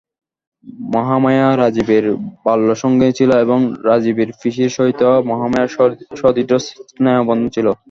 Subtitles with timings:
[0.93, 2.05] মহামায়া রাজীবের
[2.45, 3.59] বাল্যসঙ্গিনী ছিল এবং
[3.83, 5.71] রাজীবের পিসির সহিত মহামায়ার
[6.19, 6.55] সুদৃঢ়
[6.65, 7.67] স্নেহবন্ধন ছিল।